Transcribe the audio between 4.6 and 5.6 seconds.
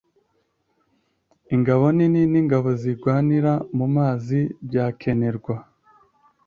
byakenerwa.